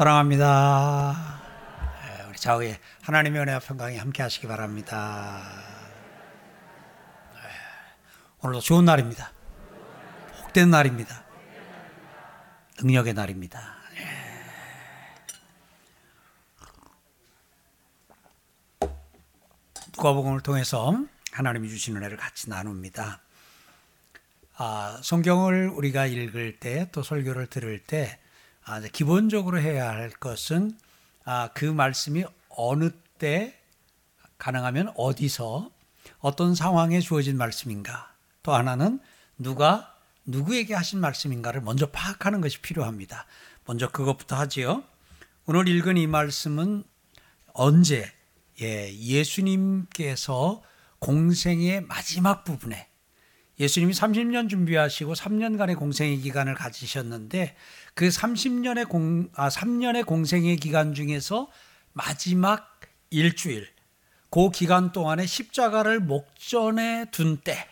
[0.00, 1.42] 사랑합니다.
[2.06, 5.42] 예, 우리 좌우에 하나님의 은혜와 평강이 함께 하시기 바랍니다.
[7.34, 7.40] 예,
[8.40, 9.30] 오늘도 좋은 날입니다.
[10.40, 11.22] 복된 날입니다.
[12.80, 13.60] 능력의 날입니다.
[18.80, 18.86] 예.
[19.98, 20.98] 누가복음을 통해서
[21.32, 23.20] 하나님이 주신 은혜를 같이 나눕니다.
[24.56, 28.18] 아, 성경을 우리가 읽을 때 또 설교를 들을 때
[28.70, 30.78] 아, 기본적으로 해야 할 것은
[31.24, 33.58] 아, 그 말씀이 어느 때
[34.38, 35.72] 가능하면 어디서
[36.20, 38.14] 어떤 상황에 주어진 말씀인가
[38.44, 39.00] 또 하나는
[39.38, 43.26] 누가 누구에게 하신 말씀인가를 먼저 파악하는 것이 필요합니다.
[43.66, 44.84] 먼저 그것부터 하지요.
[45.46, 46.84] 오늘 읽은 이 말씀은
[47.52, 48.08] 언제
[48.60, 50.62] 예, 예수님께서
[51.00, 52.86] 공생의 마지막 부분에
[53.60, 57.54] 예수님이 30년 준비하시고 3년간의 공생의 기간을 가지셨는데
[57.94, 61.48] 그 30년의 공, 아, 3년의 공생의 기간 중에서
[61.92, 62.80] 마지막
[63.10, 63.68] 일주일,
[64.30, 67.68] 그 기간 동안에 십자가를 목전에 둔 때,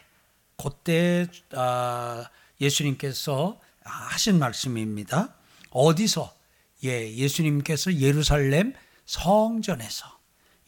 [0.62, 2.28] 그때 아,
[2.61, 5.34] 예수님께서 하신 말씀입니다.
[5.70, 6.34] 어디서?
[6.84, 8.75] 예, 예수님께서 예루살렘
[9.06, 10.06] 성전에서,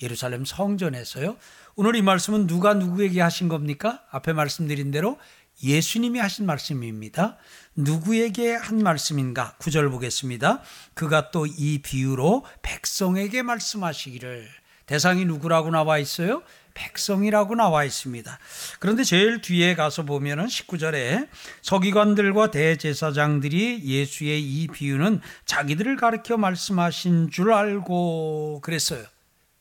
[0.01, 1.37] 예루살렘 성전에서요.
[1.77, 4.03] 오늘 이 말씀은 누가 누구에게 하신 겁니까?
[4.11, 5.19] 앞에 말씀드린 대로
[5.63, 7.37] 예수님이 하신 말씀입니다.
[7.77, 9.55] 누구에게 한 말씀인가?
[9.59, 10.63] 구절 보겠습니다.
[10.95, 14.49] 그가 또 이 비유로 백성에게 말씀하시기를
[14.87, 16.43] 대상이 누구라고 나와 있어요?
[16.75, 18.39] 백성이라고 나와 있습니다.
[18.79, 21.29] 그런데 제일 뒤에 가서 보면은 19절에
[21.63, 29.05] 서기관들과 대제사장들이 예수의 이 비유는 자기들을 가르쳐 말씀하신 줄 알고 그랬어요.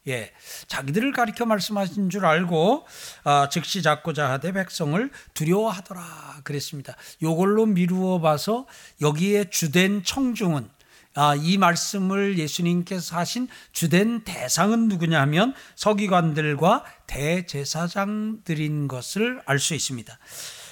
[0.08, 0.31] 예,
[0.67, 2.88] 자기들을 가리켜 말씀하신 줄 알고
[3.25, 6.96] 아, 즉시 잡고자 하되 백성을 두려워하더라 그랬습니다.
[7.22, 8.66] 요걸로 미루어 봐서
[9.01, 10.69] 여기에 주된 청중은
[11.16, 20.18] 아, 이 말씀을 예수님께서 하신 주된 대상은 누구냐 하면 서기관들과 대제사장들인 것을 알 수 있습니다.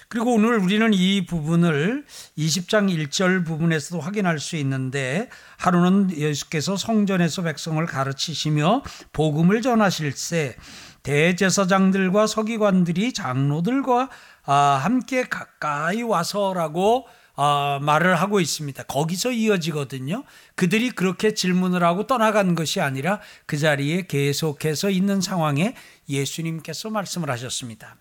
[0.10, 2.06] 그리고 오늘 우리는 이 부분을
[2.38, 10.56] 20장 1절 부분에서도 확인할 수 있는데 하루는 예수께서 성전에서 백성을 가르치시며 복음을 전하실 때
[11.04, 14.10] 대제사장들과 서기관들이 장로들과
[14.46, 18.84] 아, 함께 가까이 와서라고 아, 말을 하고 있습니다.
[18.84, 20.24] 거기서 이어지거든요.
[20.56, 25.76] 그들이 그렇게 질문을 하고 떠나간 것이 아니라 그 자리에 계속해서 있는 상황에
[26.10, 27.98] 예수님께서 말씀을 하셨습니다.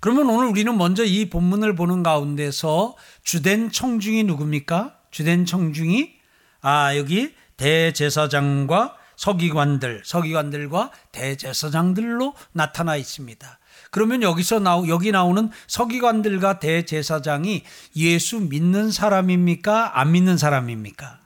[0.00, 4.96] 그러면 오늘 우리는 먼저 이 본문을 보는 가운데서 주된 청중이 누굽니까?
[5.10, 6.12] 주된 청중이
[6.60, 13.58] 아 여기 대제사장과 서기관들, 서기관들과 대제사장들로 나타나 있습니다.
[13.90, 17.64] 그러면 여기서 나오 여기 나오는 서기관들과 대제사장이
[17.96, 19.98] 예수 믿는 사람입니까?
[19.98, 21.18] 안 믿는 사람입니까?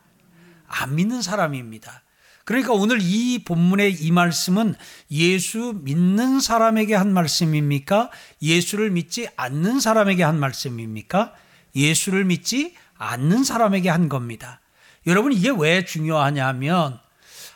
[0.66, 2.02] 안 믿는 사람입니다.
[2.52, 4.74] 그러니까 오늘 이 본문의 이 말씀은
[5.10, 8.10] 예수 믿는 사람에게 한 말씀입니까?
[8.42, 11.32] 예수를 믿지 않는 사람에게 한 말씀입니까?
[11.74, 14.60] 예수를 믿지 않는 사람에게 한 겁니다.
[15.06, 17.00] 여러분 이게 왜 중요하냐면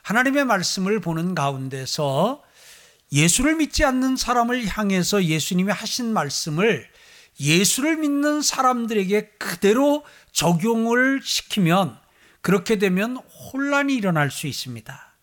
[0.00, 2.42] 하나님의 말씀을 보는 가운데서
[3.12, 6.88] 예수를 믿지 않는 사람을 향해서 예수님이 하신 말씀을
[7.38, 11.98] 예수를 믿는 사람들에게 그대로 적용을 시키면
[12.46, 15.16] 그렇게 되면 혼란이 일어날 수 있습니다.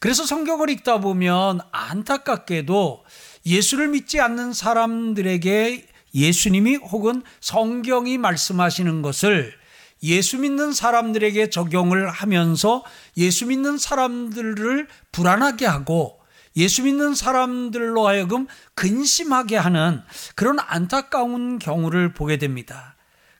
[0.00, 3.06] 그래서 성경을 읽다 보면 안타깝게도
[3.46, 9.54] 예수를 믿지 않는 사람들에게 예수님이 혹은 성경이 말씀하시는 것을
[10.02, 12.84] 예수 믿는 사람들에게 적용을 하면서
[13.16, 16.20] 예수 믿는 사람들을 불안하게 하고
[16.54, 20.02] 예수 믿는 사람들로 하여금 근심하게 하는
[20.34, 22.97] 그런 안타까운 경우를 보게 됩니다.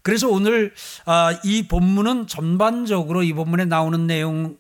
[0.09, 0.73] 그래서 오늘
[1.05, 4.57] 아, 이 본문은 전반적으로 이 본문에 나오는 내용은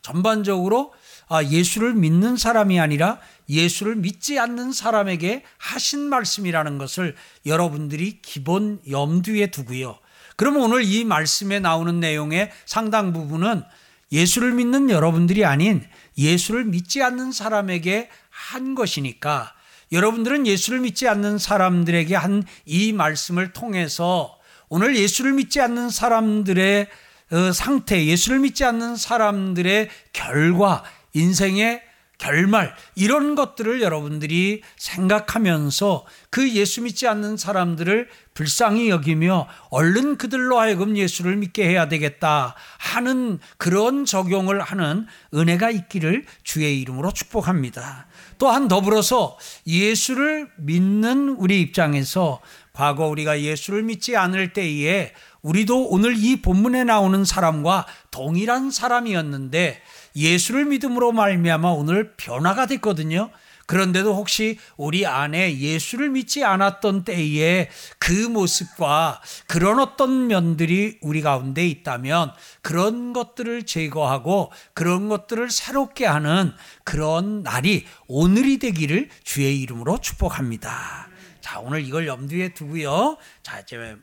[0.00, 0.92] 전반적으로
[1.26, 3.18] 아, 예수를 믿는 사람이 아니라
[3.48, 9.98] 예수를 믿지 않는 사람에게 하신 말씀이라는 것을 여러분들이 기본 염두에 두고요.
[10.36, 13.64] 그러면 오늘 이 말씀에 나오는 내용의 상당 부분은
[14.12, 15.84] 예수를 믿는 여러분들이 아닌
[16.16, 19.52] 예수를 믿지 않는 사람에게 한 것이니까
[19.92, 24.33] 여러분들은 예수를 믿지 않는 사람들에게 한 이 말씀을 통해서
[24.74, 26.88] 오늘 예수를 믿지 않는 사람들의
[27.30, 30.82] 어, 상태, 예수를 믿지 않는 사람들의 결과,
[31.12, 31.80] 인생의
[32.18, 40.96] 결말, 이런 것들을 여러분들이 생각하면서 그 예수 믿지 않는 사람들을 불쌍히 여기며 얼른 그들로 하여금
[40.96, 48.08] 예수를 믿게 해야 되겠다 하는 그런 적용을 하는 은혜가 있기를 주의 이름으로 축복합니다.
[48.38, 52.40] 또한 더불어서 예수를 믿는 우리 입장에서
[52.74, 55.12] 과거 우리가 예수를 믿지 않을 때에
[55.42, 59.80] 우리도 오늘 이 본문에 나오는 사람과 동일한 사람이었는데
[60.16, 63.30] 예수를 믿음으로 말미암아 오늘 변화가 됐거든요.
[63.66, 71.66] 그런데도 혹시 우리 안에 예수를 믿지 않았던 때에 그 모습과 그런 어떤 면들이 우리 가운데
[71.66, 81.13] 있다면 그런 것들을 제거하고 그런 것들을 새롭게 하는 그런 날이 오늘이 되기를 주의 이름으로 축복합니다.
[81.44, 83.18] 자, 오늘 이걸 염두에 두고요.
[83.42, 83.98] 자, 이제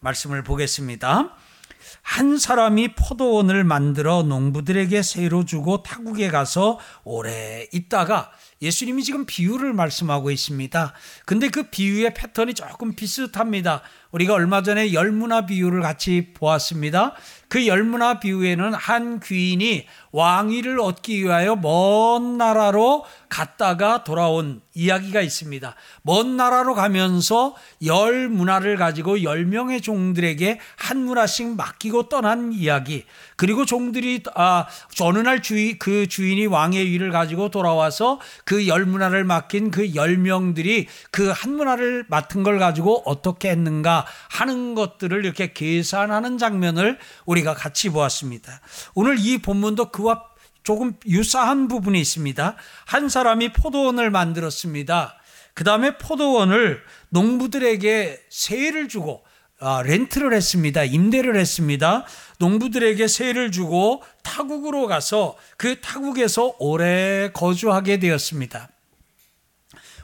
[0.00, 1.36] 말씀을 보겠습니다.
[2.02, 10.32] 한 사람이 포도원을 만들어 농부들에게 새로 주고 타국에 가서 오래 있다가 예수님이 지금 비유를 말씀하고
[10.32, 10.92] 있습니다.
[11.24, 13.82] 근데 그 비유의 패턴이 조금 비슷합니다.
[14.12, 17.14] 우리가 얼마 전에 열문화 비유를 같이 보았습니다.
[17.48, 25.74] 그 열문화 비유에는 한 귀인이 왕위를 얻기 위하여 먼 나라로 갔다가 돌아온 이야기가 있습니다.
[26.02, 27.54] 먼 나라로 가면서
[27.84, 33.04] 열 문화를 가지고 열 명의 종들에게 한 문화씩 맡기고 떠난 이야기.
[33.36, 34.66] 그리고 종들이 아
[35.00, 40.16] 어느 날 주인 그 주인이 왕의 위를 가지고 돌아와서 그 열 문화를 맡긴 그 열
[40.16, 43.95] 명들이 그 한 문화를 맡은 걸 가지고 어떻게 했는가
[44.30, 48.60] 하는 것들을 이렇게 계산하는 장면을 우리가 같이 보았습니다.
[48.94, 50.24] 오늘 이 본문도 그와
[50.62, 52.56] 조금 유사한 부분이 있습니다.
[52.86, 55.16] 한 사람이 포도원을 만들었습니다.
[55.54, 59.24] 그 다음에 포도원을 농부들에게 세를 주고
[59.58, 60.84] 아, 렌트를 했습니다.
[60.84, 62.04] 임대를 했습니다.
[62.38, 68.68] 농부들에게 세를 주고 타국으로 가서 그 타국에서 오래 거주하게 되었습니다.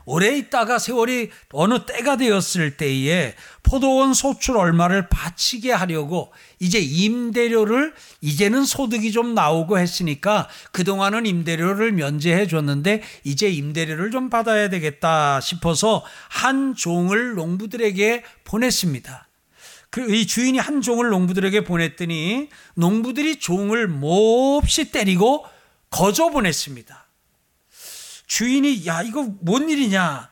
[0.04, 8.64] 오래 있다가 세월이 어느 때가 되었을 때에 포도원 소출 얼마를 바치게 하려고 이제 임대료를 이제는
[8.64, 16.74] 소득이 좀 나오고 했으니까 그동안은 임대료를 면제해 줬는데 이제 임대료를 좀 받아야 되겠다 싶어서 한
[16.74, 19.28] 종을 농부들에게 보냈습니다.
[19.90, 25.44] 그이 주인이 한 종을 농부들에게 보냈더니 농부들이 종을 몹시 때리고
[25.90, 27.01] 거저 보냈습니다.
[28.32, 30.30] 주인이 야 이거 뭔 일이냐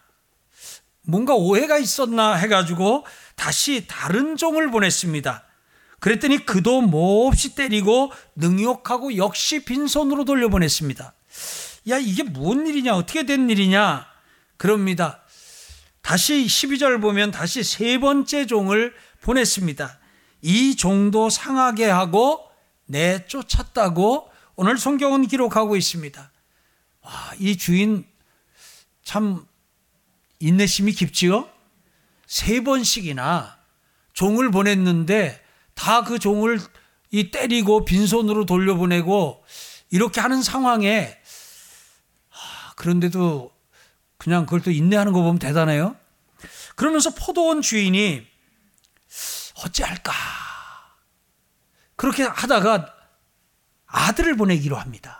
[1.03, 3.05] 뭔가 오해가 있었나 해가지고
[3.35, 5.45] 다시 다른 종을 보냈습니다.
[5.99, 11.13] 그랬더니 그도 몹시 때리고 능욕하고 역시 빈손으로 돌려보냈습니다.
[11.91, 14.07] 야 이게 뭔 일이냐 어떻게 된 일이냐
[14.57, 15.21] 그럽니다.
[16.01, 19.99] 다시 12절 보면 다시 세 번째 종을 보냈습니다.
[20.41, 22.49] 이 종도 상하게 하고
[22.87, 26.31] 내쫓았다고 오늘 성경은 기록하고 있습니다.
[27.13, 28.07] 아, 이 주인
[29.03, 29.45] 참
[30.39, 31.51] 인내심이 깊지요?
[32.27, 33.59] 세 번씩이나
[34.13, 36.61] 종을 보냈는데 다 그 종을
[37.11, 39.45] 이 때리고 빈손으로 돌려보내고
[39.91, 41.19] 이렇게 하는 상황에
[42.31, 43.51] 아, 그런데도
[44.17, 45.97] 그냥 그걸 또 인내하는 거 보면 대단해요.
[46.77, 48.25] 그러면서 포도원 주인이
[49.65, 50.13] 어찌할까
[51.97, 52.95] 그렇게 하다가
[53.87, 55.20] 아들을 보내기로 합니다.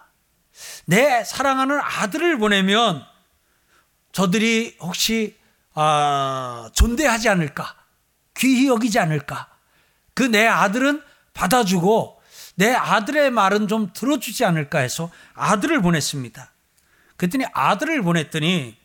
[0.91, 3.05] 내 사랑하는 아들을 보내면
[4.11, 5.37] 저들이 혹시
[5.73, 7.77] 아, 존대하지 않을까?
[8.37, 9.49] 귀히 여기지 않을까?
[10.15, 11.01] 그 내 아들은
[11.33, 12.21] 받아주고
[12.57, 16.53] 내 아들의 말은 좀 들어주지 않을까 해서 아들을 보냈습니다.
[17.17, 18.77] 그랬더니 아들을 보냈더니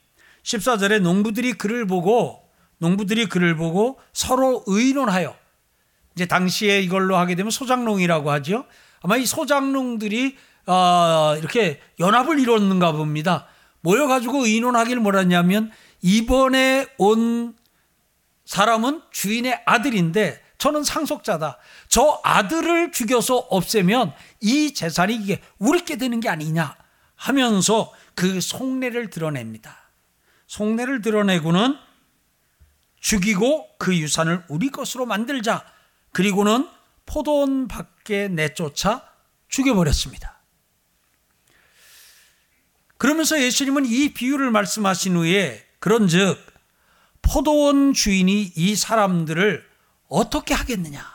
[0.44, 2.48] 14절에 농부들이 그를 보고
[2.78, 5.36] 농부들이 그를 보고 서로 의논하여
[6.16, 8.68] 이제 당시에 이걸로 하게 되면 소장농이라고 하죠.
[9.02, 13.48] 아마 이 소장농들이 어, 이렇게 연합을 이뤘는가 봅니다.
[13.82, 17.56] 모여가지고 의논하기를 뭐랬냐면 이번에 온
[18.46, 21.58] 사람은 주인의 아들인데 저는 상속자다.
[21.88, 26.76] 저 아들을 죽여서 없애면 이 재산이 이게 우리께 되는 게 아니냐
[27.16, 29.78] 하면서 그 속내를 드러냅니다.
[30.48, 31.78] 속내를 드러내고는
[33.00, 35.64] 죽이고 그 유산을 우리 것으로 만들자.
[36.12, 36.68] 그리고는
[37.06, 39.04] 포도원 밖에 내쫓아
[39.50, 40.35] 죽여버렸습니다.
[42.98, 46.38] 그러면서 예수님은 이 비유를 말씀하신 후에 그런즉
[47.22, 49.66] 포도원 주인이 이 사람들을
[50.08, 51.06] 어떻게 하겠느냐?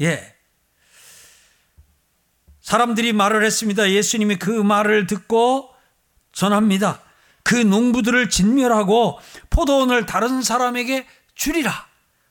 [0.00, 0.34] 예.
[2.60, 3.90] 사람들이 말을 했습니다.
[3.90, 5.70] 예수님이 그 말을 듣고
[6.32, 7.00] 전합니다.
[7.44, 11.06] 그 농부들을 진멸하고 포도원을 다른 사람에게
[11.36, 11.86] 주리라.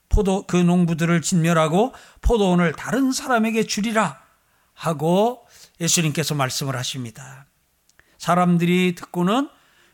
[0.10, 4.22] 포도 그 농부들을 진멸하고 포도원을 다른 사람에게 주리라
[4.74, 5.48] 하고
[5.80, 7.46] 예수님께서 말씀을 하십니다.
[8.26, 9.50] 사람들이 듣고는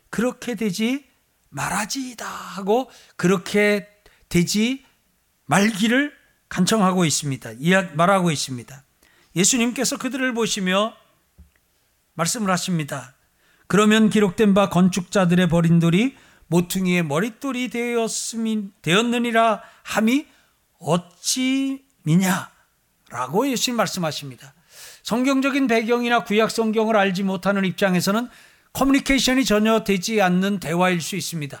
[0.08, 1.04] 그렇게 되지
[1.50, 3.86] 말하지다 하고 그렇게
[4.30, 4.86] 되지
[5.44, 6.14] 말기를
[6.48, 7.50] 간청하고 있습니다.
[7.94, 8.84] 말하고 있습니다.
[9.36, 10.94] 예수님께서 그들을 보시며
[12.14, 13.14] 말씀을 하십니다.
[13.66, 20.26] 그러면 기록된 바 건축자들의 버린 돌이 모퉁이의 머릿돌이 되었음이 되었느니라 함이
[20.78, 24.54] 어찌 미냐라고 예수님 말씀하십니다.
[25.02, 28.28] 성경적인 배경이나 구약 성경을 알지 못하는 입장에서는
[28.72, 31.60] 커뮤니케이션이 전혀 되지 않는 대화일 수 있습니다.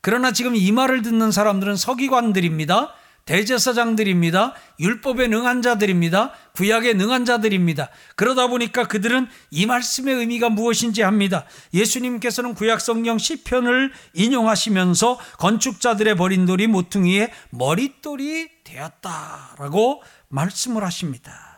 [0.00, 2.94] 그러나 지금 이 말을 듣는 사람들은 서기관들입니다.
[3.24, 4.54] 대제사장들입니다.
[4.80, 6.32] 율법에 능한 자들입니다.
[6.54, 7.88] 구약에 능한 자들입니다.
[8.16, 11.44] 그러다 보니까 그들은 이 말씀의 의미가 무엇인지 합니다.
[11.72, 21.51] 예수님께서는 구약 성경 시편을 인용하시면서 건축자들의 버린 돌이 모퉁이의 머릿돌이 되었다라고 말씀을 하십니다.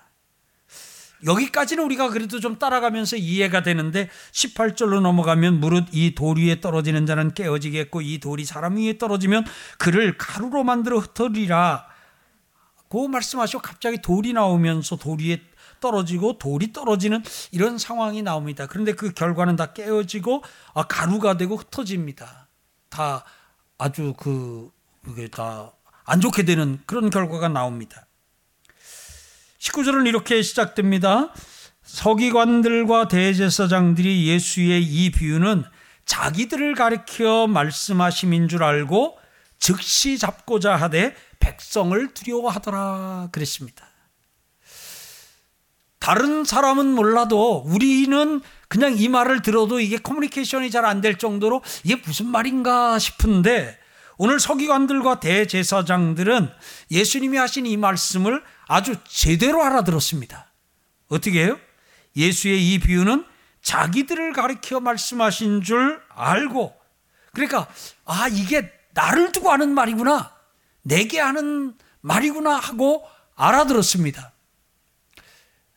[1.24, 7.32] 여기까지는 우리가 그래도 좀 따라가면서 이해가 되는데 18절로 넘어가면 무릇 이 돌 위에 떨어지는 자는
[7.34, 9.44] 깨어지겠고 이 돌이 사람 위에 떨어지면
[9.78, 11.86] 그를 가루로 만들어 흩어리라.
[12.88, 15.40] 고 말씀하시고 갑자기 돌이 나오면서 돌 위에
[15.80, 18.66] 떨어지고 돌이 떨어지는 이런 상황이 나옵니다.
[18.66, 20.42] 그런데 그 결과는 다 깨어지고
[20.74, 22.48] 아, 가루가 되고 흩어집니다.
[22.90, 23.24] 다
[23.78, 24.70] 아주 그
[25.02, 25.72] 그게 다
[26.04, 28.03] 안 좋게 되는 그런 결과가 나옵니다.
[29.64, 31.32] 19절은 이렇게 시작됩니다.
[31.84, 35.64] 서기관들과 대제사장들이 예수의 이 비유는
[36.04, 39.18] 자기들을 가리켜 말씀하심인 줄 알고
[39.58, 43.86] 즉시 잡고자 하되 백성을 두려워하더라 그랬습니다.
[45.98, 51.96] 다른 사람은 몰라도 우리는 그냥 이 말을 들어도 이게 커뮤니케이션이 잘 안 될 정도로 이게
[52.04, 53.78] 무슨 말인가 싶은데
[54.18, 56.50] 오늘 서기관들과 대제사장들은
[56.90, 60.46] 예수님이 하신 이 말씀을 아주 제대로 알아들었습니다.
[61.08, 61.58] 어떻게 해요?
[62.16, 63.24] 예수의 이 비유는
[63.62, 66.78] 자기들을 가리켜 말씀하신 줄 알고
[67.32, 67.68] 그러니까
[68.04, 70.32] 아 이게 나를 두고 하는 말이구나
[70.82, 74.32] 내게 하는 말이구나 하고 알아들었습니다.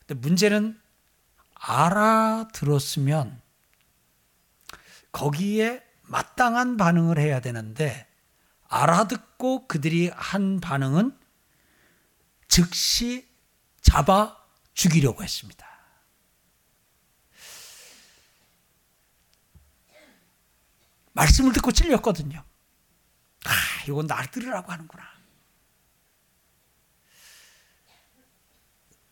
[0.06, 0.78] 근데 문제는
[1.54, 3.40] 알아들었으면
[5.10, 8.06] 거기에 마땅한 반응을 해야 되는데
[8.68, 11.16] 알아듣고 그들이 한 반응은
[12.58, 13.28] 즉시
[13.80, 14.36] 잡아
[14.74, 15.64] 죽이려고 했습니다.
[21.12, 22.44] 말씀을 듣고 찔렸거든요.
[23.44, 23.50] 아,
[23.88, 25.04] 이건 날 들으라고 하는구나.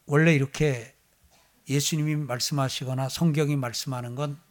[0.07, 0.97] 원래 이렇게
[1.69, 4.45] 예수님이 말씀하시거나 성경이 말씀하는 건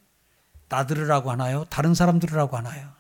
[0.68, 1.66] 나 들으라고 하나요?
[1.66, 2.92] 다른 사람 들으라고 하나요?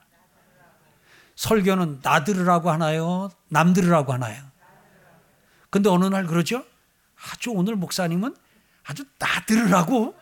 [1.35, 3.31] 설교는 나 들으라고 하나요?
[3.49, 4.54] 남 들으라고 하나요?
[5.75, 6.65] 근데 어느 날 그러죠?
[7.21, 8.33] 아주 오늘 목사님은
[8.85, 10.17] 아주 나 들으라고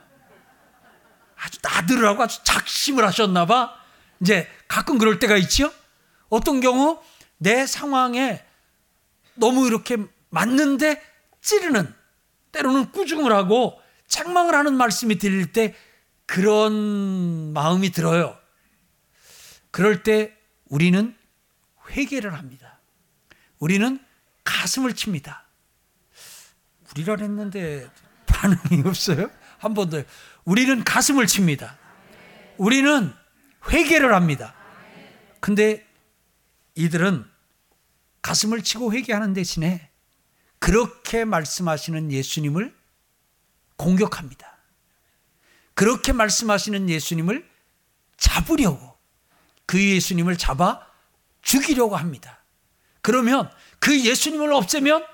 [1.36, 3.72] 아주 나 들으라고 아주 작심을 하셨나 봐.
[4.20, 5.72] 이제 가끔 그럴 때가 있죠.
[6.30, 7.00] 어떤 경우
[7.38, 8.44] 내 상황에
[9.36, 9.98] 너무 이렇게
[10.32, 11.00] 맞는데
[11.42, 11.94] 찌르는
[12.52, 15.76] 때로는 꾸중을 하고 책망을 하는 말씀이 들릴 때
[16.26, 18.36] 그런 마음이 들어요.
[19.70, 21.16] 그럴 때 우리는
[21.92, 22.80] 회개를 합니다.
[23.60, 24.04] 우리는
[24.44, 25.43] 가슴을 칩니다.
[26.96, 27.90] 우리라 했는데
[28.28, 29.30] 반응이 없어요?
[29.58, 30.04] 한 번 더.
[30.46, 31.78] 우리는 가슴을 칩니다.
[32.58, 33.14] 우리는
[33.72, 34.54] 회개를 합니다.
[35.40, 35.86] 근데
[36.76, 37.26] 이들은
[38.22, 39.90] 가슴을 치고 회개하는 대신에
[40.60, 42.76] 그렇게 말씀하시는 예수님을
[43.78, 44.58] 공격합니다.
[45.74, 47.50] 그렇게 말씀하시는 예수님을
[48.18, 48.98] 잡으려고
[49.66, 50.86] 그 예수님을 잡아
[51.42, 52.44] 죽이려고 합니다.
[53.02, 55.06] 그러면 그 예수님을 없애면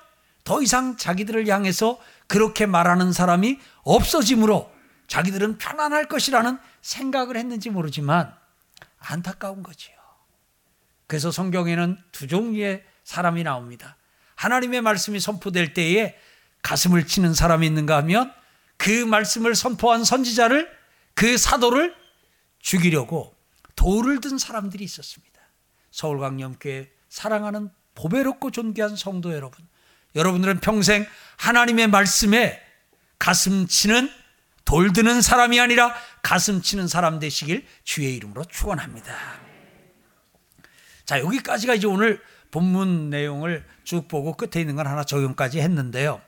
[0.44, 4.70] 더 이상 자기들을 향해서 그렇게 말하는 사람이 없어지므로
[5.06, 8.34] 자기들은 편안할 것이라는 생각을 했는지 모르지만
[8.98, 9.94] 안타까운 거지요.
[11.06, 13.96] 그래서 성경에는 두 종류의 사람이 나옵니다.
[14.36, 16.16] 하나님의 말씀이 선포될 때에
[16.62, 18.32] 가슴을 치는 사람이 있는가 하면
[18.76, 20.70] 그 말씀을 선포한 선지자를
[21.14, 21.94] 그 사도를
[22.60, 23.34] 죽이려고
[23.76, 25.40] 돌을 든 사람들이 있었습니다.
[25.90, 29.66] 서울광염교회 사랑하는 보배롭고 존귀한 성도 여러분,
[30.14, 32.60] 여러분들은 평생 하나님의 말씀에
[33.18, 34.10] 가슴 치는
[34.64, 39.14] 돌 드는 사람이 아니라 가슴 치는 사람 되시길 주의 이름으로 축원합니다.
[41.04, 46.20] 자, 여기까지가 이제 오늘 본문 내용을 쭉 보고 끝에 있는 건 하나 적용까지 했는데요.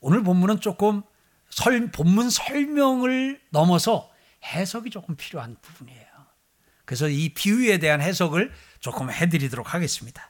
[0.00, 1.02] 오늘 본문은 조금
[1.50, 4.10] 설, 본문 설명을 넘어서
[4.44, 6.06] 해석이 조금 필요한 부분이에요.
[6.84, 10.29] 그래서 이 비유에 대한 해석을 조금 해드리도록 하겠습니다.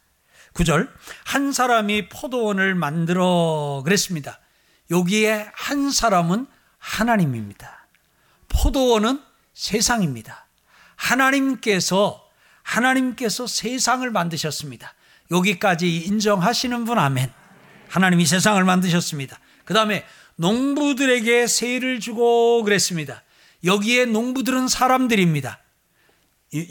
[0.55, 0.89] 9절,
[1.25, 4.41] 한 사람이 포도원을 만들어 그랬습니다.
[4.91, 6.47] 여기에 한 사람은
[6.79, 7.87] 하나님입니다.
[8.49, 9.21] 포도원은
[9.55, 10.47] 세상입니다.
[10.97, 12.25] 하나님께서,
[12.63, 14.95] 하나님께서 세상을 만드셨습니다.
[15.31, 17.33] 여기까지 인정하시는 분 아멘.
[17.89, 19.39] 하나님이 세상을 만드셨습니다.
[19.65, 20.05] 그 다음에
[20.37, 23.23] 농부들에게 세를 주고 그랬습니다.
[23.65, 25.61] 여기에 농부들은 사람들입니다.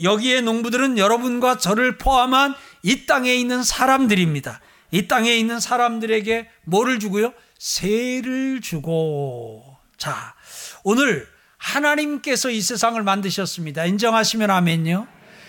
[0.02, 4.60] 여기에 농부들은 여러분과 저를 포함한 이 땅에 있는 사람들입니다.
[4.90, 7.32] 이 땅에 있는 사람들에게 뭐를 주고요?
[7.58, 9.76] 세를 주고.
[9.96, 10.34] 자,
[10.82, 13.84] 오늘 하나님께서 이 세상을 만드셨습니다.
[13.86, 15.06] 인정하시면 아멘요.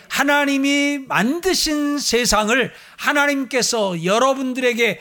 [0.09, 4.99] 하나님이 만드신 세상을 하나님께서 여러분들에게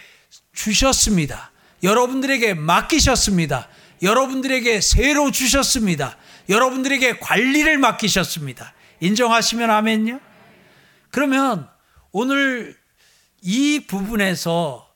[0.54, 1.50] 주셨습니다.
[1.82, 3.68] 여러분들에게 맡기셨습니다.
[4.02, 6.16] 여러분들에게 새로 주셨습니다.
[6.48, 8.72] 여러분들에게 관리를 맡기셨습니다.
[9.00, 10.20] 인정하시면 아멘요?
[11.10, 11.68] 그러면
[12.12, 12.76] 오늘
[13.42, 14.88] 이 부분에서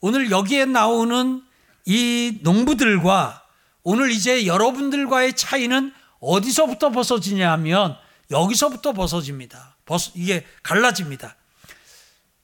[0.00, 1.42] 오늘 여기에 나오는
[1.86, 3.42] 이 농부들과
[3.82, 7.96] 오늘 이제 여러분들과의 차이는 어디서부터 벗어지냐 하면
[8.30, 9.76] 여기서부터 벗어집니다.
[9.84, 11.36] 벗, 이게 갈라집니다.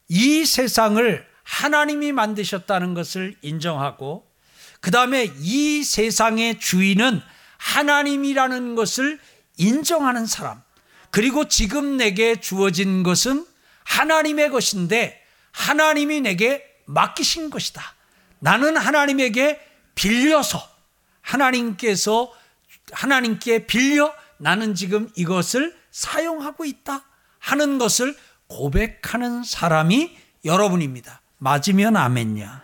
[0.08, 4.30] 이 세상을 하나님이 만드셨다는 것을 인정하고
[4.80, 7.20] 그 다음에 이 세상의 주인은
[7.58, 9.18] 하나님이라는 것을
[9.56, 10.62] 인정하는 사람
[11.10, 13.46] 그리고 지금 내게 주어진 것은
[13.84, 15.20] 하나님의 것인데
[15.52, 17.82] 하나님이 내게 맡기신 것이다.
[18.38, 19.60] 나는 하나님에게
[19.94, 20.66] 빌려서
[21.20, 22.32] 하나님께서
[22.92, 27.04] 하나님께 빌려 나는 지금 이것을 사용하고 있다
[27.38, 31.20] 하는 것을 고백하는 사람이 여러분입니다.
[31.38, 32.62] 맞으면 아멘냐.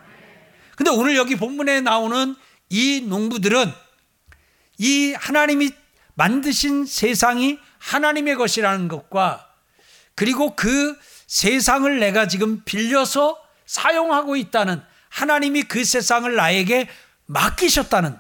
[0.76, 2.34] 근데 오늘 여기 본문에 나오는
[2.68, 3.72] 이 농부들은
[4.78, 5.70] 이 하나님이
[6.16, 9.48] 만드신 세상이 하나님의 것이라는 것과
[10.14, 16.88] 그리고 그 세상을 내가 지금 빌려서 사용하고 있다는 하나님이 그 세상을 나에게
[17.26, 18.16] 맡기셨다는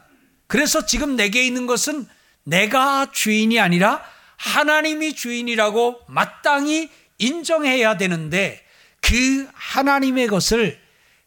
[0.46, 2.06] 그래서 지금 내게 있는 것은
[2.44, 4.04] 내가 주인이 아니라
[4.36, 8.62] 하나님이 주인이라고 마땅히 인정해야 되는데
[9.00, 10.78] 그 하나님의 것을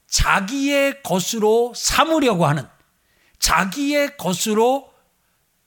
[0.07, 2.67] 자기의 것으로 삼으려고 하는
[3.39, 4.93] 자기의 것으로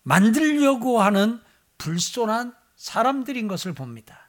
[0.02, 1.40] 만들려고 하는
[1.78, 4.28] 불손한 사람들인 것을 봅니다.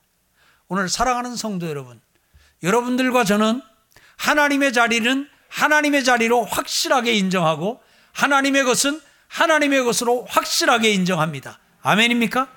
[0.67, 2.01] 오늘 사랑하는 성도 여러분,
[2.61, 3.61] 여러분들과 저는
[4.17, 7.81] 하나님의 자리는 하나님의 자리로 확실하게 인정하고
[8.13, 11.59] 하나님의 것은 하나님의 것으로 확실하게 인정합니다.
[11.81, 12.47] 아멘입니까?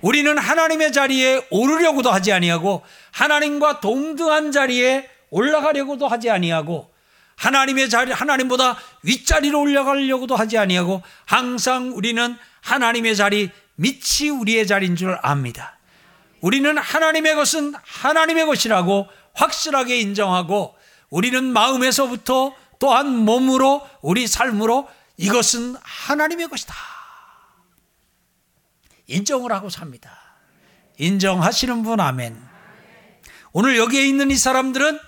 [0.00, 6.92] 우리는 하나님의 자리에 오르려고도 하지 아니하고 하나님과 동등한 자리에 올라가려고도 하지 아니하고
[7.38, 15.16] 하나님의 자리 하나님보다 윗자리로 올라가려고도 하지 아니하고 항상 우리는 하나님의 자리 밑이 우리의 자리인 줄
[15.22, 15.78] 압니다.
[16.40, 20.76] 우리는 하나님의 것은 하나님의 것이라고 확실하게 인정하고
[21.10, 26.74] 우리는 마음에서부터 또한 몸으로 우리 삶으로 이것은 하나님의 것이다.
[29.06, 30.10] 인정을 하고 삽니다.
[30.98, 32.36] 인정하시는 분 아멘.
[33.52, 34.98] 오늘 여기에 있는 이 사람들은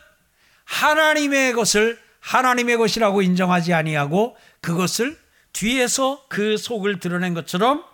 [0.65, 5.19] 하나님의 것을 하나님의 것이라고 인정하지 아니하고 그것을
[5.53, 7.85] 뒤에서 그 속을 드러낸 것처럼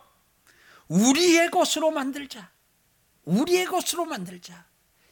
[0.88, 2.50] 우리의 것으로 만들자.
[3.24, 4.66] 우리의 것으로 만들자.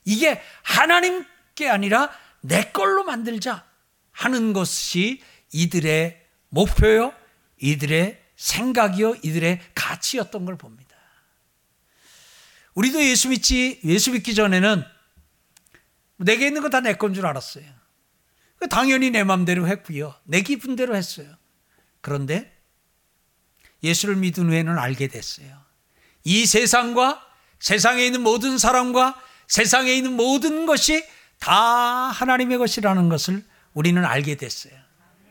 [0.05, 3.64] 이게 하나님께 아니라 내 걸로 만들자
[4.12, 5.22] 하는 것이
[5.53, 7.12] 이들의 목표요,
[7.61, 10.94] 이들의 생각이요, 이들의 가치였던 걸 봅니다.
[12.74, 14.85] 우리도 예수 믿지, 예수 믿기 전에는
[16.18, 17.64] 내게 있는 거 다 내 건 줄 알았어요.
[18.68, 20.14] 당연히 내 마음대로 했고요.
[20.24, 21.27] 내 기분 대로 했어요.
[22.00, 22.53] 그런데
[23.83, 25.62] 예수를 믿은 후에는 알게 됐어요.
[26.24, 27.24] 이 세상과
[27.59, 31.05] 세상에 있는 모든 사람과 세상에 있는 모든 것이
[31.38, 34.72] 다 하나님의 것이라는 것을 우리는 알게 됐어요.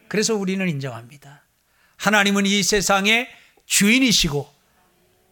[0.08, 1.44] 그래서 우리는 인정합니다.
[1.98, 3.30] 하나님은 이 세상의
[3.66, 4.54] 주인이시고,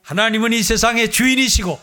[0.01, 1.79] 하나님은 이 세상의 주인이시고,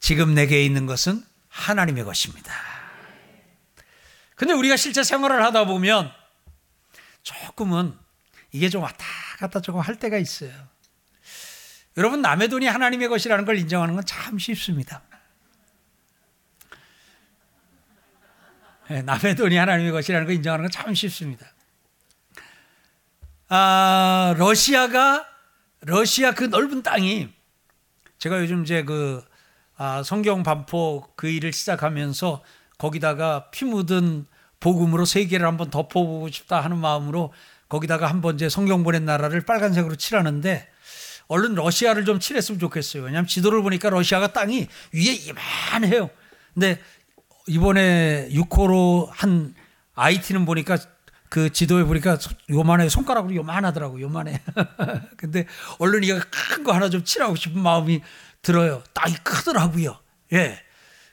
[0.00, 2.67] 지금 내게 있는 것은 하나님의 것입니다.
[4.38, 6.12] 근데 우리가 실제 생활을 하다 보면
[7.22, 7.98] 조금은
[8.52, 9.04] 이게 좀 왔다
[9.38, 10.50] 갔다 조금 할 때가 있어요.
[11.96, 15.02] 여러분, 남의 돈이 하나님의 것이라는 걸 인정하는 건 참 쉽습니다.
[18.90, 21.52] 예, 남의 돈이 하나님의 것이라는 걸 인정하는 건 참 쉽습니다.
[23.48, 25.26] 아, 러시아가,
[25.80, 27.28] 러시아 그 넓은 땅이
[28.18, 29.24] 제가 요즘 이제 그
[29.76, 32.42] 아, 성경 반포 그 일을 시작하면서
[32.78, 34.26] 거기다가 피 묻은
[34.60, 37.32] 복음으로 세계를 한번 덮어보고 싶다 하는 마음으로
[37.68, 40.68] 거기다가 한번 이제 성경 보낸 나라를 빨간색으로 칠하는데
[41.28, 43.02] 얼른 러시아를 좀 칠했으면 좋겠어요.
[43.02, 45.12] 왜냐하면 지도를 보니까 러시아가 땅이 위에
[45.74, 46.08] 이만해요.
[46.54, 46.80] 근데
[47.46, 49.54] 이번에 6호로 한
[49.94, 50.78] IT는 보니까
[51.28, 52.16] 그 지도에 보니까
[52.48, 54.40] 요만해 손가락으로 요만하더라고 요만해.
[55.18, 55.46] 근데
[55.78, 58.00] 얼른 이거 큰 거 하나 좀 칠하고 싶은 마음이
[58.42, 58.82] 들어요.
[58.94, 59.98] 땅이 크더라고요.
[60.32, 60.58] 예.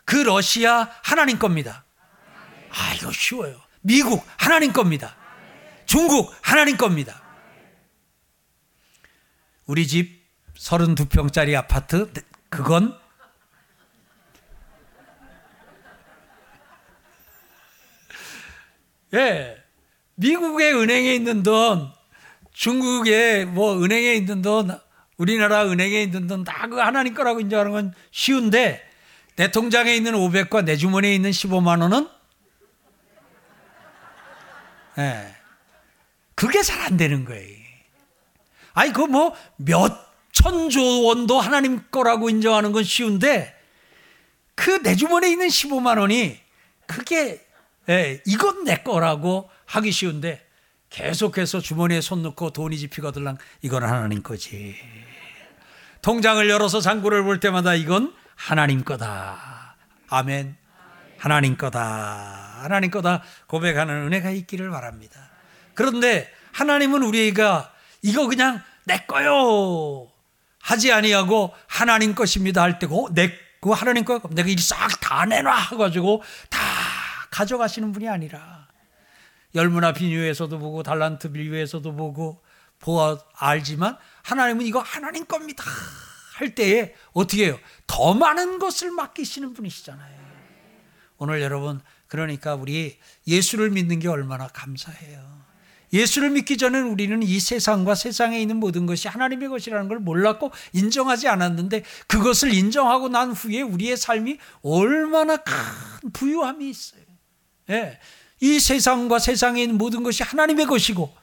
[0.05, 1.83] 그 러시아 하나님 겁니다.
[2.69, 3.59] 아, 이거 쉬워요.
[3.81, 5.15] 미국 하나님 겁니다.
[5.85, 7.21] 중국 하나님 겁니다.
[9.65, 10.23] 우리 집
[10.57, 12.11] 32평짜리 아파트
[12.49, 12.97] 그건
[19.13, 19.57] 예.
[20.15, 21.91] 미국의 은행에 있는 돈,
[22.53, 24.71] 중국의 뭐 은행에 있는 돈,
[25.17, 28.81] 우리나라 은행에 있는 돈 다 그 하나님 거라고 인정하는 건 쉬운데
[29.35, 32.07] 내 통장에 있는 500과 내 주머니에 있는 15만 원은
[34.97, 35.35] 예.
[36.35, 37.55] 그게 잘 안 되는 거예요.
[38.73, 43.53] 아니 그 뭐 몇 천조 원도 하나님 거라고 인정하는 건 쉬운데
[44.55, 46.39] 그 내 주머니에 있는 15만 원이
[46.87, 47.45] 그게
[47.89, 50.45] 예, 이건 내 거라고 하기 쉬운데
[50.89, 54.75] 계속해서 주머니에 손 넣고 돈이 집히거들랑 이건 하나님 거지.
[56.01, 59.75] 통장을 열어서 잔고를 볼 때마다 이건 하나님 거다.
[60.09, 60.57] 아멘.
[61.17, 62.59] 하나님 거다.
[62.61, 65.29] 하나님 거다 고백하는 은혜가 있기를 바랍니다.
[65.73, 70.07] 그런데 하나님은 우리가 이거 그냥 내 거요
[70.61, 76.21] 하지 아니하고 하나님 것입니다 할 때고 내 그 하나님 거 내가 이싹다 내놔 해가지고
[76.51, 76.59] 다
[77.31, 78.67] 가져가시는 분이 아니라
[79.55, 82.43] 열무나 비유에서도 보고 달란트 비유에서도 보고
[82.77, 85.63] 보아 알지만 하나님은 이거 하나님 겁니다
[86.35, 87.59] 할 때에 어떻게 해요?
[87.87, 90.25] 더 많은 것을 맡기시는 분이시잖아요.
[91.17, 95.45] 오늘 여러분 그러니까 우리 예수를 믿는 게 얼마나 감사해요.
[95.93, 101.29] 예수를 믿기 전에는 우리는 이 세상과 세상에 있는 모든 것이 하나님의 것이라는 걸 몰랐고 인정하지
[101.29, 105.53] 않았는데 그것을 인정하고 난 후에 우리의 삶이 얼마나 큰
[106.11, 107.01] 부유함이 있어요.
[107.69, 107.97] 예.
[108.41, 111.15] 이 세상과 세상에 있는 모든 것이 하나님의 것이고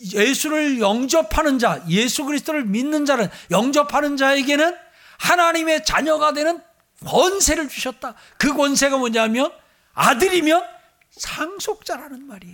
[0.00, 4.74] 예수를 영접하는 자, 예수 그리스도를 믿는 자는 영접하는 자에게는
[5.18, 6.60] 하나님의 자녀가 되는
[7.04, 8.14] 권세를 주셨다.
[8.38, 9.50] 그 권세가 뭐냐면
[9.94, 10.62] 아들이면
[11.10, 12.46] 상속자라는 말이.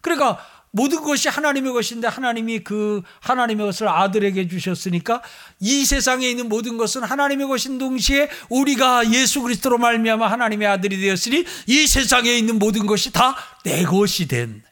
[0.00, 0.38] 그러니까
[0.70, 5.22] 모든 것이 하나님의 것인데 하나님이 그 하나님의 것을 아들에게 주셨으니까
[5.58, 11.44] 이 세상에 있는 모든 것은 하나님의 것인 동시에 우리가 예수 그리스도로 말미암아 하나님의 아들이 되었으니
[11.66, 14.62] 이 세상에 있는 모든 것이 다 내 것이 된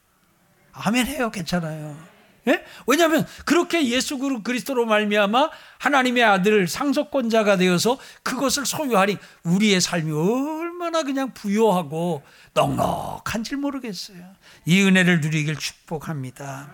[0.75, 2.15] 아멘 해요 괜찮아요
[2.47, 2.63] 예?
[2.85, 11.33] 왜냐하면 그렇게 예수 그리스도로 말미암아 하나님의 아들 상속권자가 되어서 그것을 소유하니 우리의 삶이 얼마나 그냥
[11.33, 14.35] 부요하고 넉넉한지 모르겠어요.
[14.65, 16.73] 이 은혜를 누리길 축복합니다.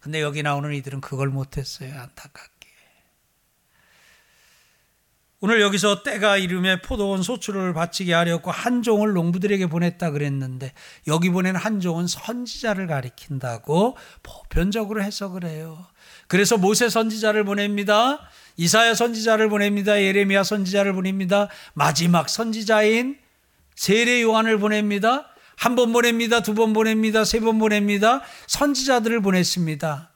[0.00, 1.94] 근데 여기 나오는 이들은 그걸 못했어요.
[1.94, 2.53] 안타깝게.
[5.44, 10.72] 오늘 여기서 때가 이름에 포도원 소출을 바치게 하려고 한 종을 농부들에게 보냈다 그랬는데
[11.06, 15.84] 여기 보낸 한 종은 선지자를 가리킨다고 보편적으로 해석을 해요.
[16.28, 18.20] 그래서 모세 선지자를 보냅니다.
[18.56, 20.00] 이사야 선지자를 보냅니다.
[20.00, 21.48] 예레미야 선지자를 보냅니다.
[21.74, 23.18] 마지막 선지자인
[23.74, 25.28] 세례 요한을 보냅니다.
[25.56, 26.40] 한 번 보냅니다.
[26.40, 27.26] 두 번 보냅니다.
[27.26, 28.22] 세 번 보냅니다.
[28.46, 30.10] 선지자들을 보냈습니다.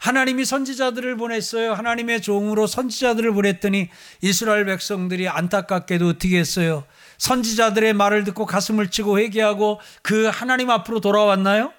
[0.00, 1.74] 하나님이 선지자들을 보냈어요.
[1.74, 3.90] 하나님의 종으로 선지자들을 보냈더니
[4.22, 6.84] 이스라엘 백성들이 안타깝게도 어떻게 했어요?
[7.18, 11.74] 선지자들의 말을 듣고 가슴을 치고 회개하고 그 하나님 앞으로 돌아왔나요?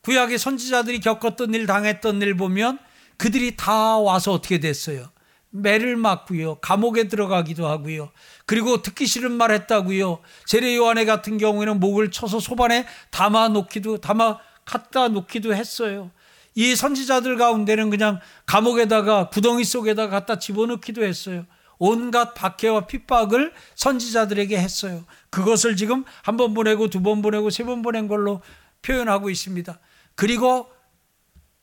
[0.00, 2.78] 구약의 선지자들이 겪었던 일, 당했던 일 보면
[3.18, 5.10] 그들이 다 와서 어떻게 됐어요?
[5.50, 6.56] 매를 맞고요.
[6.56, 8.10] 감옥에 들어가기도 하고요.
[8.46, 10.20] 그리고 듣기 싫은 말 했다고요.
[10.46, 16.10] 세례 요한의 같은 경우에는 목을 쳐서 소반에 담아 놓기도 담아 갖다 놓기도 했어요.
[16.60, 21.46] 이 선지자들 가운데는 그냥 감옥에다가 구덩이 속에다 갖다 집어넣기도 했어요.
[21.78, 25.06] 온갖 박해와 핍박을 선지자들에게 했어요.
[25.30, 28.42] 그것을 지금 한 번 보내고 두 번 보내고 세 번 보낸 걸로
[28.82, 29.78] 표현하고 있습니다.
[30.14, 30.70] 그리고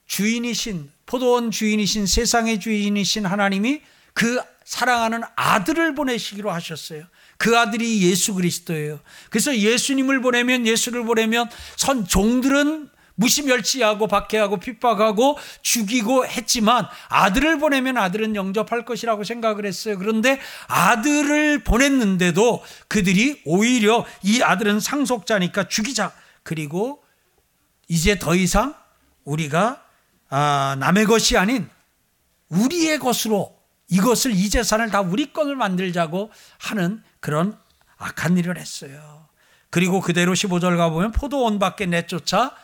[0.08, 3.82] 주인이신 포도원 주인이신 세상의 주인이신 하나님이
[4.16, 7.04] 그 사랑하는 아들을 보내시기로 하셨어요.
[7.38, 9.00] 그 아들이 예수 그리스도예요.
[9.30, 18.36] 그래서 예수님을 보내면 예수를 보내면 선 종들은 무시멸치하고 박해하고 핍박하고 죽이고 했지만 아들을 보내면 아들은
[18.36, 19.98] 영접할 것이라고 생각을 했어요.
[19.98, 26.14] 그런데 아들을 보냈는데도 그들이 오히려 이 아들은 상속자니까 죽이자.
[26.44, 27.04] 그리고
[27.88, 28.76] 이제 더 이상
[29.24, 29.84] 우리가
[30.30, 31.70] 아, 남의 것이 아닌
[32.50, 33.58] 우리의 것으로
[33.90, 37.58] 이것을 이 재산을 다 우리 건을 만들자고 하는 그런
[37.98, 39.28] 악한 일을 했어요.
[39.70, 42.56] 그리고 그대로 15절 가보면 포도원 밖에 내쫓아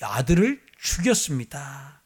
[0.00, 2.02] 아들을 죽였습니다.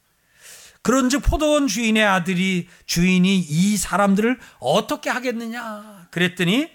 [0.83, 6.70] 그런즉 포도원 주인의 아들이 주인이 이 사람들을 어떻게 하겠느냐 그랬더니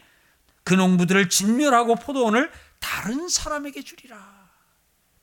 [0.64, 4.42] 그 농부들을 진멸하고 포도원을 다른 사람에게 주리라.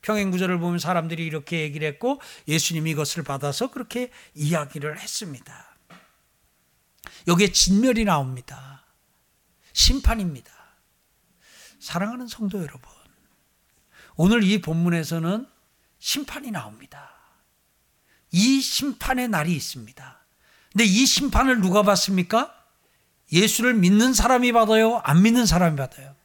[0.01, 5.77] 평행구절을 보면 사람들이 이렇게 얘기를 했고 예수님이 이것을 받아서 그렇게 이야기를 했습니다.
[7.27, 8.85] 여기에 진멸이 나옵니다.
[9.73, 10.51] 심판입니다.
[11.79, 12.81] 사랑하는 성도 여러분,
[14.15, 15.45] 오늘 이 본문에서는
[15.99, 17.11] 심판이 나옵니다.
[18.31, 20.19] 이 심판의 날이 있습니다.
[20.71, 22.55] 근데 이 심판을 누가 받습니까?
[23.31, 25.01] 예수를 믿는 사람이 받아요?
[25.03, 26.15] 안 믿는 사람이 받아요?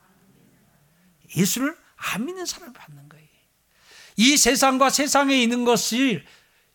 [1.37, 3.25] 예수를 안 믿는 사람이 받는 거예요.
[4.17, 6.23] 이 세상과 세상에 있는 것이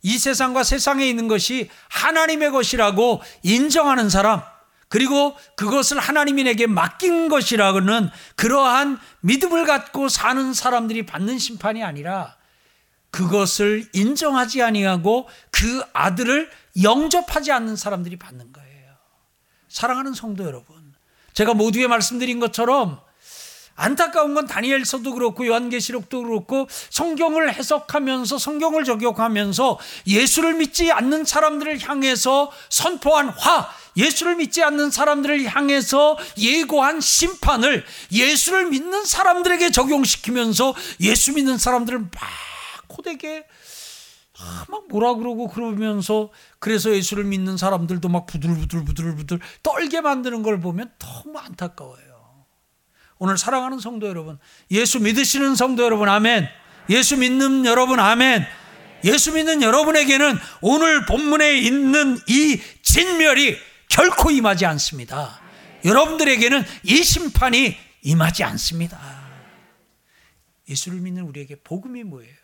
[0.01, 4.41] 이 세상과 세상에 있는 것이 하나님의 것이라고 인정하는 사람,
[4.87, 12.38] 그리고 그것을 하나님이 내게 맡긴 것이라고는 그러한 믿음을 갖고 사는 사람들이 받는 심판이 아니라
[13.11, 16.49] 그것을 인정하지 아니하고 그 아들을
[16.81, 18.69] 영접하지 않는 사람들이 받는 거예요.
[19.67, 20.93] 사랑하는 성도 여러분,
[21.33, 22.99] 제가 모두에 말씀드린 것처럼
[23.79, 32.51] 안타까운 건 다니엘서도 그렇고 요한계시록도 그렇고 성경을 해석하면서 성경을 적용하면서 예수를 믿지 않는 사람들을 향해서
[32.69, 41.57] 선포한 화, 예수를 믿지 않는 사람들을 향해서 예고한 심판을 예수를 믿는 사람들에게 적용시키면서 예수 믿는
[41.57, 42.48] 사람들을 막
[42.89, 43.45] 고되게
[44.69, 51.37] 막 뭐라 그러고 그러면서 그래서 예수를 믿는 사람들도 막 부들부들부들부들 떨게 만드는 걸 보면 너무
[51.37, 52.45] 안타까워요.
[53.17, 54.39] 오늘 사랑하는 성도 여러분,
[54.71, 56.47] 예수 믿으시는 성도 여러분, 아멘.
[56.89, 58.45] 예수 믿는 여러분, 아멘.
[59.03, 63.57] 예수 믿는 여러분에게는 오늘 본문에 있는 이 진멸이
[63.89, 65.41] 결코 임하지 않습니다.
[65.83, 68.99] 여러분들에게는 이 심판이 임하지 않습니다.
[70.69, 72.38] 예수를 믿는 우리에게 복음이 뭐예요?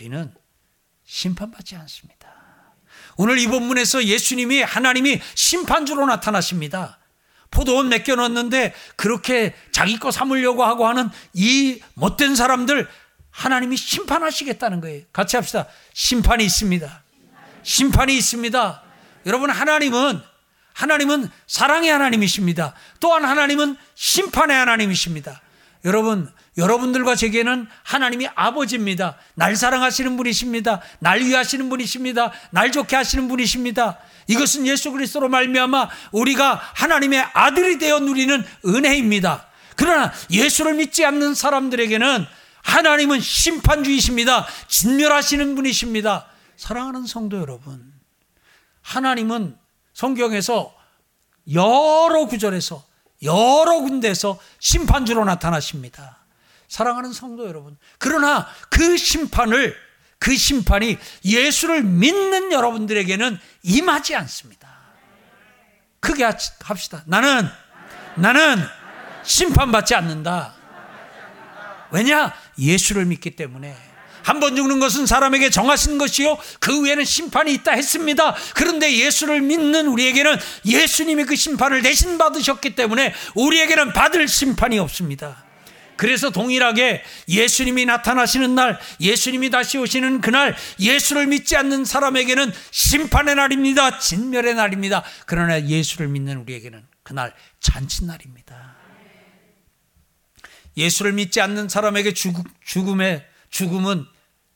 [0.00, 0.32] 우리는
[1.04, 2.28] 심판받지 않습니다.
[3.16, 6.98] 오늘 이 본문에서 예수님이 하나님이 심판주로 나타나십니다.
[7.50, 12.88] 포도원 맡겨 놨는데 그렇게 자기 거 삼으려고 하고 하는 이 못된 사람들
[13.30, 15.02] 하나님이 심판하시겠다는 거예요.
[15.12, 15.66] 같이 합시다.
[15.92, 17.02] 심판이 있습니다.
[17.62, 18.82] 심판이 있습니다.
[19.26, 20.22] 여러분 하나님은
[20.72, 22.74] 하나님은 사랑의 하나님이십니다.
[23.00, 25.42] 또한 하나님은 심판의 하나님이십니다.
[25.84, 29.16] 여러분 여러분들과 제게는 하나님이 아버지입니다.
[29.34, 30.80] 날 사랑하시는 분이십니다.
[30.98, 32.32] 날 위하시는 분이십니다.
[32.50, 33.98] 날 좋게 하시는 분이십니다.
[34.28, 39.46] 이것은 예수 그리스도로 말미암아 우리가 하나님의 아들이 되어 누리는 은혜입니다.
[39.74, 42.26] 그러나 예수를 믿지 않는 사람들에게는
[42.62, 44.46] 하나님은 심판주이십니다.
[44.68, 46.26] 진멸하시는 분이십니다.
[46.56, 47.92] 사랑하는 성도 여러분,
[48.82, 49.56] 하나님은
[49.94, 50.74] 성경에서
[51.54, 52.84] 여러 구절에서
[53.22, 56.19] 여러 군데서 심판주로 나타나십니다.
[56.70, 57.76] 사랑하는 성도 여러분.
[57.98, 59.76] 그러나 그 심판을
[60.20, 64.68] 그 심판이 예수를 믿는 여러분들에게는 임하지 않습니다.
[65.98, 66.24] 크게
[66.62, 67.02] 합시다.
[67.06, 67.48] 나는
[68.14, 68.62] 나는
[69.24, 70.54] 심판받지 않는다.
[71.90, 72.32] 왜냐?
[72.56, 73.76] 예수를 믿기 때문에.
[74.22, 76.38] 한번 죽는 것은 사람에게 정하신 것이요.
[76.60, 78.36] 그 후에는 심판이 있다 했습니다.
[78.54, 85.49] 그런데 예수를 믿는 우리에게는 예수님이 그 심판을 대신 받으셨기 때문에 우리에게는 받을 심판이 없습니다.
[86.00, 93.98] 그래서 동일하게 예수님이 나타나시는 날, 예수님이 다시 오시는 그날, 예수를 믿지 않는 사람에게는 심판의 날입니다.
[93.98, 95.04] 진멸의 날입니다.
[95.26, 98.76] 그러나 예수를 믿는 우리에게는 그날 잔치날입니다.
[100.78, 104.06] 예수를 믿지 않는 사람에게 죽음의 죽음은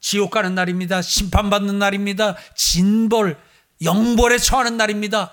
[0.01, 1.03] 지옥 가는 날입니다.
[1.03, 2.37] 심판받는 날입니다.
[2.57, 3.37] 진벌,
[3.83, 5.31] 영벌에 처하는 날입니다.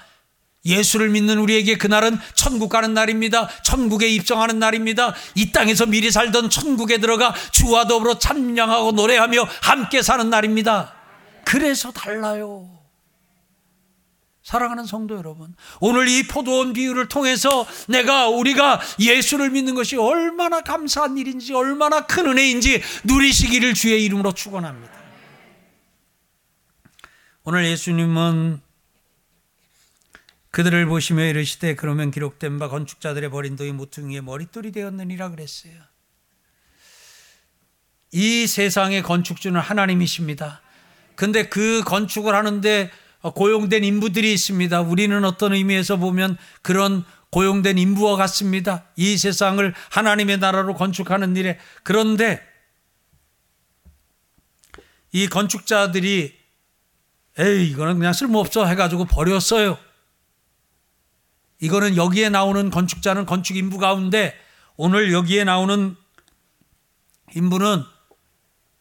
[0.66, 3.48] 예수를 믿는 우리에게 그날은 천국 가는 날입니다.
[3.64, 5.14] 천국에 입성하는 날입니다.
[5.36, 10.94] 이 땅에서 미리 살던 천국에 들어가 주와 더불어 찬양하고 노래하며 함께 사는 날입니다.
[11.46, 12.70] 그래서 달라요.
[14.44, 21.18] 사랑하는 성도 여러분, 오늘 이 포도원 비유를 통해서 내가 우리가 예수를 믿는 것이 얼마나 감사한
[21.18, 24.92] 일인지, 얼마나 큰 은혜인지 누리시기를 주의 이름으로 축원합니다.
[27.44, 28.62] 오늘 예수님은
[30.52, 35.74] 그들을 보시며 이르시되 그러면 기록된 바 건축자들의 버린 돌이 모퉁이의 머릿돌이 되었느니라 그랬어요.
[38.12, 40.62] 이 세상의 건축주는 하나님이십니다.
[41.16, 44.82] 근데 그 건축을 하는데 고용된 인부들이 있습니다.
[44.82, 48.86] 우리는 어떤 의미에서 보면 그런 고용된 인부와 같습니다.
[48.98, 52.46] 이 세상을 하나님의 나라로 건축하는 일에 그런데
[55.14, 56.36] 이 건축자들이
[57.40, 59.78] 에이 이거는 그냥 쓸모없어 해가지고 버렸어요.
[61.62, 64.38] 이거는 여기에 나오는 건축자는 건축 인부 가운데
[64.76, 65.96] 오늘 여기에 나오는
[67.36, 67.84] 인부는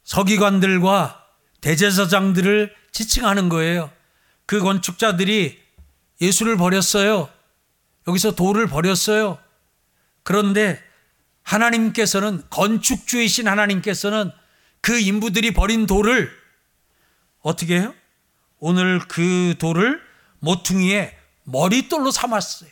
[0.02, 1.24] 서기관들과
[1.60, 3.90] 대제사장들을 지칭하는 거예요.
[4.46, 5.60] 그 건축자들이
[6.20, 7.28] 예수를 버렸어요.
[8.08, 9.38] 여기서 돌을 버렸어요.
[10.22, 10.82] 그런데
[11.42, 14.32] 하나님께서는 건축주이신 하나님께서는
[14.80, 16.30] 그 인부들이 버린 돌을
[17.42, 17.94] 어떻게 해요?
[18.58, 20.00] 오늘 그 돌을
[20.38, 22.70] 모퉁이에 머릿돌로 삼았어요.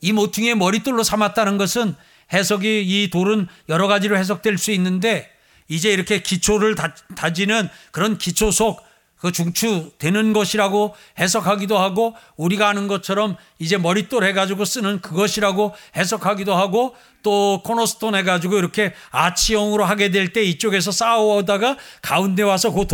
[0.00, 1.94] 이 모퉁이의 머릿돌로 삼았다는 것은
[2.32, 5.30] 해석이 이 돌은 여러 가지로 해석될 수 있는데
[5.68, 6.74] 이제 이렇게 기초를
[7.16, 8.82] 다지는 그런 기초 속
[9.24, 16.94] 그 중추되는 것이라고 해석하기도 하고 우리가 아는 것처럼 이제 머릿돌 해가지고 쓰는 그것이라고 해석하기도 하고
[17.22, 22.84] 또 코너스톤 해가지고 이렇게 아치형으로 하게 될 때 이쪽에서 싸우다가 가운데 와서 그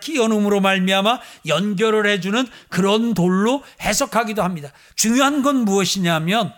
[0.00, 4.70] 끼워 넣음으로 말미암아 연결을 해주는 그런 돌로 해석하기도 합니다.
[4.94, 6.52] 중요한 건 무엇이냐면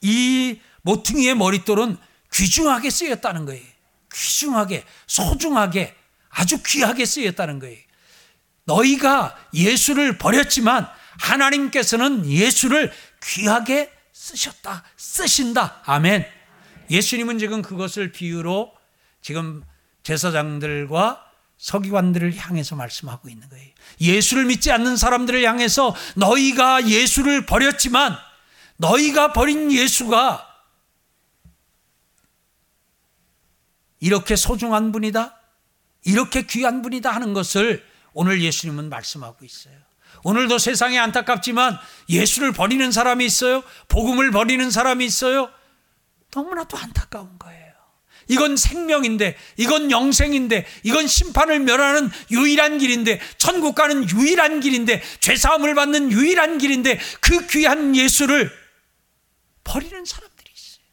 [0.00, 1.98] 이 모퉁이의 머릿돌은
[2.32, 3.62] 귀중하게 쓰였다는 거예요.
[4.12, 5.94] 귀중하게, 소중하게,
[6.30, 7.85] 아주 귀하게 쓰였다는 거예요.
[8.66, 10.86] 너희가 예수를 버렸지만
[11.20, 15.82] 하나님께서는 예수를 귀하게 쓰셨다, 쓰신다.
[15.86, 16.26] 아멘.
[16.90, 18.72] 예수님은 지금 그것을 비유로
[19.22, 19.64] 지금
[20.02, 21.24] 제사장들과
[21.58, 23.70] 서기관들을 향해서 말씀하고 있는 거예요.
[24.00, 28.16] 예수를 믿지 않는 사람들을 향해서 너희가 예수를 버렸지만
[28.76, 30.46] 너희가 버린 예수가
[34.00, 35.40] 이렇게 소중한 분이다,
[36.04, 37.84] 이렇게 귀한 분이다 하는 것을
[38.16, 39.74] 오늘 예수님은 말씀하고 있어요.
[40.24, 43.62] 오늘도 세상에 안타깝지만 예수를 버리는 사람이 있어요.
[43.88, 45.50] 복음을 버리는 사람이 있어요.
[46.34, 47.66] 너무나도 안타까운 거예요.
[48.28, 56.10] 이건 생명인데, 이건 영생인데, 이건 심판을 멸하는 유일한 길인데, 천국 가는 유일한 길인데, 죄사함을 받는
[56.10, 58.50] 유일한 길인데, 그 귀한 예수를
[59.62, 60.84] 버리는 사람들이 있어요.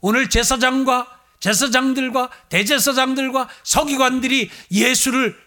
[0.00, 5.46] 오늘 제사장과 제사장들과 대제사장들과 서기관들이 예수를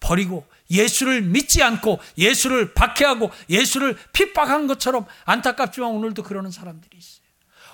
[0.00, 7.26] 버리고 예수를 믿지 않고 예수를 박해하고 예수를 핍박한 것처럼 안타깝지만 오늘도 그러는 사람들이 있어요.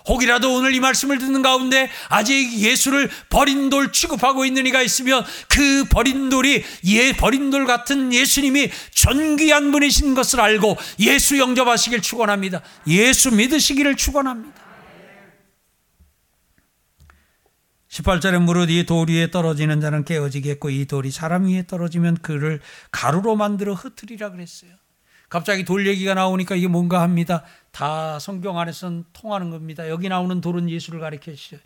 [0.09, 5.85] 혹이라도 오늘 이 말씀을 듣는 가운데 아직 예수를 버린 돌 취급하고 있는 이가 있으면 그
[5.85, 12.63] 버린 돌이 예 버린 돌 같은 예수님이 존귀한 분이신 것을 알고 예수 영접하시길 축원합니다.
[12.89, 14.62] 예수 믿으시기를 축원합니다.
[17.93, 23.37] 18절에 무릇 이 돌 위에 떨어지는 자는 깨어지겠고 이 돌이 사람 위에 떨어지면 그를 가루로
[23.37, 24.71] 만들어 흩으리라 그랬어요.
[25.29, 27.45] 갑자기 돌 얘기가 나오니까 이게 뭔가 합니다.
[27.71, 29.91] 다 성경 안에서는 통하는 겁니다.
[29.91, 31.61] 여기 나오는 돌은 예수를 가리키셔요.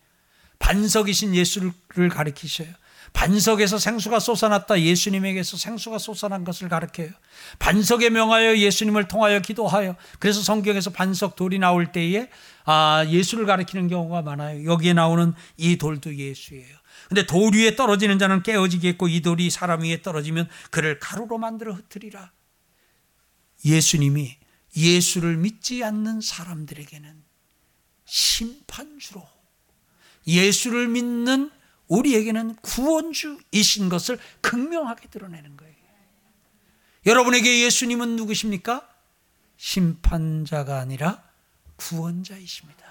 [0.59, 2.69] 반석이신 예수를 가리키셔요.
[3.17, 4.79] 반석에서 생수가 솟아났다.
[4.83, 7.09] 예수님에게서 생수가 솟아난 것을 가르쳐요.
[7.59, 9.97] 반석에 명하여 예수님을 통하여 기도하여.
[10.19, 12.29] 그래서 성경에서 반석 돌이 나올 때에
[12.67, 14.71] 아, 예수를 가리키는 경우가 많아요.
[14.71, 16.77] 여기에 나오는 이 돌도 예수예요.
[17.09, 22.33] 근데 돌 위에 떨어지는 자는 깨어지겠고 이 돌이 사람 위에 떨어지면 그를 가루로 만들어 흩으리라.
[23.65, 24.37] 예수님이
[24.77, 27.25] 예수를 믿지 않는 사람들에게는
[28.05, 29.27] 심판주로
[30.27, 31.51] 예수를 믿는
[31.89, 35.75] 우리에게는 구원주이신 것을 극명하게 드러내는 거예요.
[37.07, 38.89] 여러분에게 예수님은 누구십니까?
[39.57, 41.23] 심판자가 아니라
[41.77, 42.85] 구원자이십니다.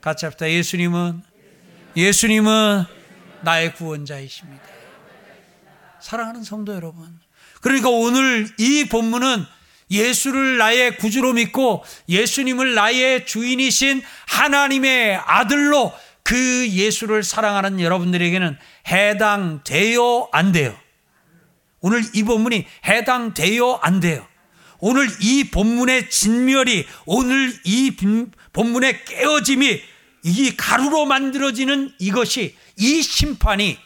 [0.00, 0.50] 같이 합시다.
[0.50, 1.22] 예수님은
[1.96, 2.84] 예수님은
[3.42, 4.64] 나의 구원자이십니다.
[6.00, 7.18] 사랑하는 성도 여러분.
[7.60, 9.44] 그러니까 오늘 이 본문은
[9.90, 15.92] 예수를 나의 구주로 믿고 예수님을 나의 주인이신 하나님의 아들로
[16.26, 18.58] 그 예수를 사랑하는 여러분들에게는
[18.88, 20.76] 해당돼요, 안 돼요?
[21.78, 24.26] 오늘 이 본문이 해당돼요, 안 돼요?
[24.80, 27.94] 오늘 이 본문의 진멸이, 오늘 이
[28.52, 29.80] 본문의 깨어짐이
[30.24, 33.78] 이 가루로 만들어지는 이것이, 이 심판이,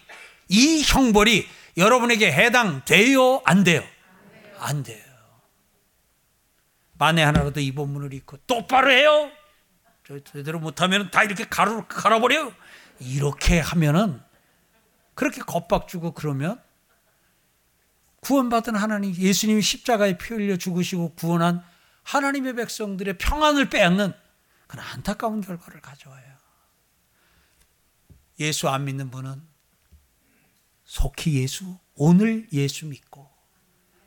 [0.48, 3.84] 이 형벌이 여러분에게 해당돼요, 안 돼요?
[4.58, 5.04] 안 돼요.
[6.94, 9.30] 만에 하나라도 이 본문을 읽고 똑바로 해요.
[10.18, 12.52] 제대로 못하면 다 이렇게 가루 갈아버려요.
[12.98, 14.20] 이렇게 하면은
[15.14, 16.60] 그렇게 겁박 주고 그러면
[18.20, 21.64] 구원받은 하나님 예수님이 십자가에 피 흘려 죽으시고 구원한
[22.02, 24.12] 하나님의 백성들의 평안을 빼앗는
[24.66, 26.24] 그런 안타까운 결과를 가져와요.
[28.40, 29.42] 예수 안 믿는 분은
[30.84, 33.30] 속히 예수 오늘 예수 믿고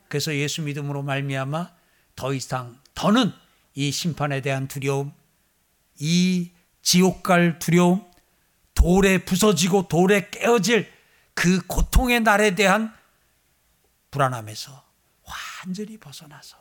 [0.08, 1.72] 그래서 예수 믿음으로 말미암아
[2.16, 3.32] 더 이상 더는
[3.74, 5.12] 이 심판에 대한 두려움
[5.98, 8.04] 이 지옥 갈 두려움,
[8.74, 10.92] 돌에 부서지고 돌에 깨어질
[11.34, 12.94] 그 고통의 날에 대한
[14.10, 14.84] 불안함에서
[15.64, 16.56] 완전히 벗어나서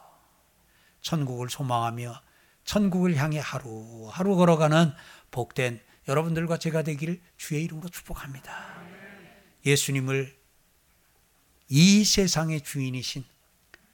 [1.01, 2.21] 천국을 소망하며
[2.63, 4.93] 천국을 향해 하루하루 걸어가는
[5.31, 8.81] 복된 여러분들과 제가 되기를 주의 이름으로 축복합니다.
[9.65, 10.35] 예수님을
[11.69, 13.23] 이 세상의 주인이신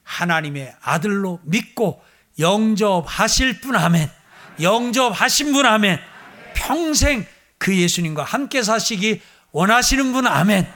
[0.04, 2.02] 하나님의 아들로 믿고
[2.40, 4.19] 영접하실 분 아멘.
[4.62, 6.00] 영접하신 분 아멘.
[6.54, 7.26] 평생
[7.58, 10.68] 그 예수님과 함께 사시기 원하시는 분 아멘.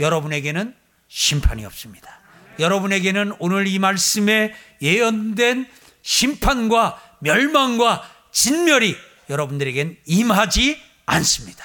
[0.00, 0.74] 여러분에게는
[1.08, 2.20] 심판이 없습니다.
[2.58, 5.66] 여러분에게는 오늘 이 말씀에 예언된
[6.02, 8.96] 심판과 멸망과 진멸이
[9.28, 11.64] 여러분들에겐 임하지 않습니다.